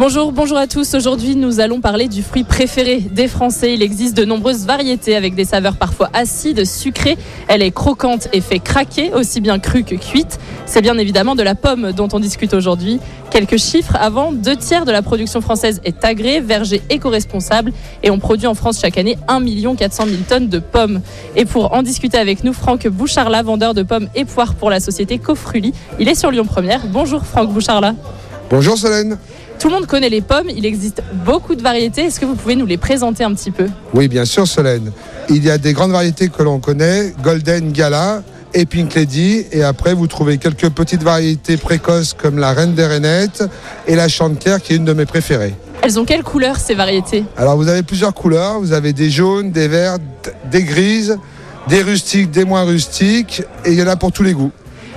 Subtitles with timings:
[0.00, 0.94] Bonjour, bonjour à tous.
[0.94, 3.74] Aujourd'hui, nous allons parler du fruit préféré des Français.
[3.74, 7.18] Il existe de nombreuses variétés avec des saveurs parfois acides, sucrées.
[7.48, 10.38] Elle est croquante et fait craquer, aussi bien crue que cuite.
[10.66, 13.00] C'est bien évidemment de la pomme dont on discute aujourd'hui.
[13.32, 17.72] Quelques chiffres avant, deux tiers de la production française est agréée, verger éco-responsable
[18.04, 21.00] et on produit en France chaque année 1 400 000 tonnes de pommes.
[21.34, 24.78] Et pour en discuter avec nous, Franck Boucharla, vendeur de pommes et poires pour la
[24.78, 25.74] société Cofruli.
[25.98, 26.86] Il est sur Lyon Première.
[26.86, 27.96] Bonjour Franck Boucharla.
[28.48, 29.18] Bonjour Solène.
[29.58, 32.02] Tout le monde connaît les pommes, il existe beaucoup de variétés.
[32.02, 33.66] Est-ce que vous pouvez nous les présenter un petit peu?
[33.92, 34.92] Oui, bien sûr Solène.
[35.28, 38.22] Il y a des grandes variétés que l'on connaît, Golden Gala
[38.54, 39.46] et Pink Lady.
[39.50, 43.44] Et après, vous trouvez quelques petites variétés précoces comme la Reine des Rainettes
[43.88, 45.54] et la Chantière qui est une de mes préférées.
[45.82, 47.24] Elles ont quelle couleur ces variétés?
[47.36, 48.60] Alors vous avez plusieurs couleurs.
[48.60, 49.98] Vous avez des jaunes, des verts,
[50.50, 51.18] des grises,
[51.68, 53.42] des rustiques, des moins rustiques.
[53.64, 54.52] Et il y en a pour tous les goûts.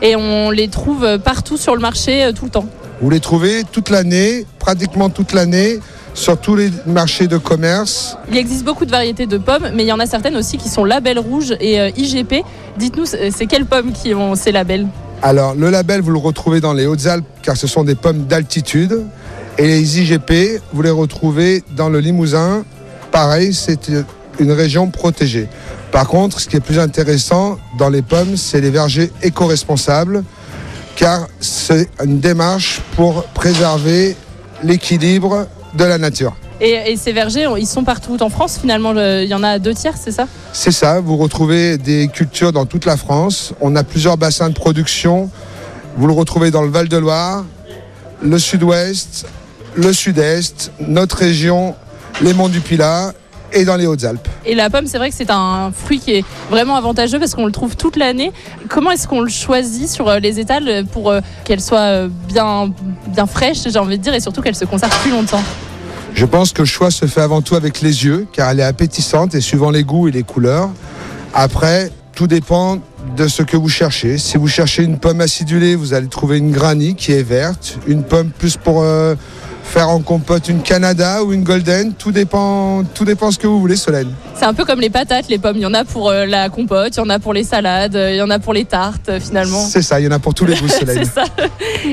[0.00, 2.66] Et on les trouve partout sur le marché euh, tout le temps?
[3.00, 5.80] Vous les trouvez toute l'année, pratiquement toute l'année,
[6.14, 8.16] sur tous les marchés de commerce.
[8.30, 10.68] Il existe beaucoup de variétés de pommes, mais il y en a certaines aussi qui
[10.68, 12.42] sont label rouge et euh, IGP.
[12.78, 14.86] Dites-nous, c'est quelles pommes qui ont ces labels?
[15.22, 19.02] Alors, le label, vous le retrouvez dans les Hautes-Alpes, car ce sont des pommes d'altitude.
[19.58, 22.64] Et les IGP, vous les retrouvez dans le Limousin.
[23.12, 23.90] Pareil, c'est
[24.38, 25.48] une région protégée.
[25.92, 30.24] Par contre, ce qui est plus intéressant dans les pommes, c'est les vergers éco-responsables
[30.96, 34.16] car c'est une démarche pour préserver
[34.64, 36.34] l'équilibre de la nature.
[36.60, 39.94] Et, ces vergers, ils sont partout en France finalement, il y en a deux tiers,
[40.02, 40.26] c'est ça?
[40.54, 43.52] C'est ça, vous retrouvez des cultures dans toute la France.
[43.60, 45.30] On a plusieurs bassins de production.
[45.98, 47.44] Vous le retrouvez dans le Val-de-Loire,
[48.22, 49.26] le sud-ouest,
[49.74, 51.74] le sud-est, notre région,
[52.22, 53.12] les monts du Pilat
[53.52, 54.28] et dans les Hautes-Alpes.
[54.44, 57.46] Et la pomme, c'est vrai que c'est un fruit qui est vraiment avantageux parce qu'on
[57.46, 58.32] le trouve toute l'année.
[58.68, 62.72] Comment est-ce qu'on le choisit sur euh, les étals pour euh, qu'elle soit euh, bien,
[63.08, 65.42] bien fraîche, j'ai envie de dire, et surtout qu'elle se conserve plus longtemps?
[66.14, 68.64] Je pense que le choix se fait avant tout avec les yeux, car elle est
[68.64, 70.70] appétissante et suivant les goûts et les couleurs.
[71.34, 72.78] Après, tout dépend
[73.16, 74.16] de ce que vous cherchez.
[74.16, 78.02] Si vous cherchez une pomme acidulée, vous allez trouver une granny qui est verte, une
[78.02, 78.82] pomme plus pour
[79.66, 83.60] faire en compote une Canada ou une Golden, tout dépend, tout dépend ce que vous
[83.60, 84.10] voulez, Solène.
[84.34, 85.56] C'est un peu comme les patates, les pommes.
[85.56, 87.96] Il y en a pour euh, la compote, il y en a pour les salades,
[87.96, 89.60] euh, il y en a pour les tartes, euh, finalement.
[89.60, 91.04] C'est ça, il y en a pour tous les goûts, Solène.
[91.04, 91.24] C'est ça.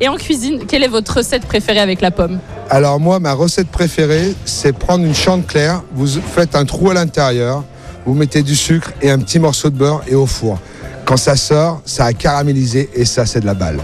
[0.00, 2.38] Et en cuisine, quelle est votre recette préférée avec la pomme?
[2.70, 7.64] Alors moi, ma recette préférée, c'est prendre une claire, vous faites un trou à l'intérieur,
[8.06, 10.58] vous mettez du sucre et un petit morceau de beurre et au four.
[11.04, 13.78] Quand ça sort, ça a caramélisé et ça, c'est de la balle.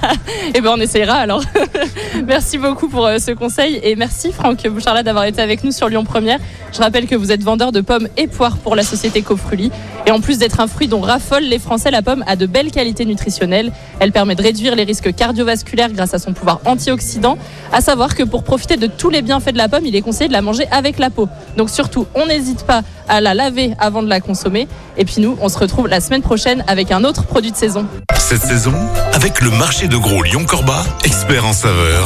[0.54, 1.42] eh bien, on essayera alors.
[2.24, 5.88] merci beaucoup pour euh, ce conseil et merci Franck Boucharla d'avoir été avec nous sur
[5.88, 6.38] Lyon Première.
[6.72, 9.70] Je rappelle que vous êtes vendeur de pommes et poires pour la société Cofruli.
[10.06, 12.70] Et en plus d'être un fruit dont raffolent les Français, la pomme a de belles
[12.70, 13.72] qualités nutritionnelles.
[13.98, 17.38] Elle permet de réduire les risques cardiovasculaires grâce à son pouvoir antioxydant.
[17.72, 20.28] À savoir que pour profiter de tous les bienfaits de la pomme, il est conseillé
[20.28, 21.28] de la manger avec la peau.
[21.56, 24.68] Donc surtout, on n'hésite pas à la laver avant de la consommer.
[24.96, 27.86] Et puis nous, on se retrouve la semaine prochaine avec un autre produit de saison.
[28.18, 28.74] Cette saison,
[29.12, 32.05] avec le marché de gros Lyon-Corba, expert en saveur,